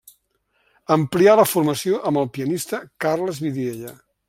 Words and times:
Amplià 0.95 1.35
la 1.41 1.45
formació 1.51 1.99
amb 2.11 2.23
el 2.23 2.33
pianista 2.39 2.81
Carles 3.07 3.45
Vidiella. 3.47 3.95